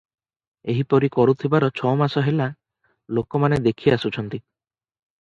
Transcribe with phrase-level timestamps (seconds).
[0.71, 2.49] ଏହିପରି କରୁଥିବାର ଛମାସ ହେଲା
[3.19, 4.45] ଲୋକମାନେ ଦେଖି ଆସୁଛନ୍ତି।